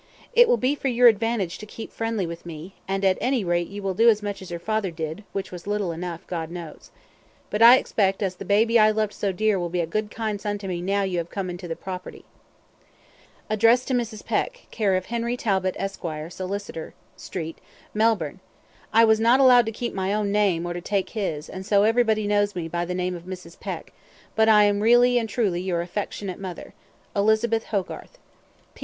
It 0.33 0.47
will 0.47 0.57
be 0.57 0.73
for 0.73 0.87
your 0.87 1.07
advantage 1.07 1.59
to 1.59 1.67
keep 1.67 1.91
friendly 1.93 2.25
with 2.25 2.43
me, 2.43 2.73
and 2.87 3.05
at 3.05 3.19
any 3.21 3.43
rate 3.43 3.67
you 3.67 3.83
will 3.83 3.93
do 3.93 4.09
as 4.09 4.23
much 4.23 4.41
as 4.41 4.49
your 4.49 4.59
father 4.59 4.89
did, 4.89 5.23
which 5.31 5.51
was 5.51 5.67
little 5.67 5.91
enuf, 5.91 6.25
God 6.25 6.49
knows. 6.49 6.89
But 7.51 7.61
I 7.61 7.77
expect 7.77 8.23
as 8.23 8.37
the 8.37 8.43
baby 8.43 8.73
that 8.77 8.85
I 8.85 8.89
loved 8.89 9.13
so 9.13 9.31
dear 9.31 9.59
will 9.59 9.69
be 9.69 9.79
a 9.79 9.85
good 9.85 10.09
kind 10.09 10.41
son 10.41 10.57
to 10.57 10.67
me 10.67 10.81
now 10.81 11.03
you 11.03 11.19
have 11.19 11.29
come 11.29 11.51
into 11.51 11.67
the 11.67 11.75
property. 11.75 12.25
"Address 13.47 13.85
to 13.85 13.93
Mrs. 13.93 14.25
Peck, 14.25 14.65
care 14.71 14.95
of 14.95 15.05
Henry 15.05 15.37
Talbot, 15.37 15.75
Esq., 15.77 16.01
solicitor, 16.29 16.95
Street, 17.15 17.59
Melbourne. 17.93 18.39
I 18.91 19.05
was 19.05 19.19
not 19.19 19.39
allowed 19.39 19.67
to 19.67 19.71
keep 19.71 19.93
my 19.93 20.15
own 20.15 20.31
name 20.31 20.65
or 20.65 20.73
to 20.73 20.81
take 20.81 21.11
his, 21.11 21.47
and 21.47 21.63
so 21.63 21.83
everybody 21.83 22.25
knows 22.25 22.55
me 22.55 22.67
by 22.67 22.85
the 22.85 22.95
name 22.95 23.13
of 23.15 23.25
Mrs. 23.25 23.59
Peck, 23.59 23.93
but 24.35 24.49
I 24.49 24.63
am 24.63 24.79
really 24.79 25.19
and 25.19 25.29
truly 25.29 25.61
your 25.61 25.85
afexionate 25.85 26.39
mother. 26.39 26.73
"Elizabeth 27.15 27.65
Hogarth." 27.65 28.17